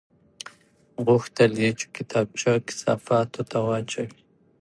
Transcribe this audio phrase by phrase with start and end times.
[1.05, 4.09] غوښتل یې چې کتابچه کثافاتو ته واچوي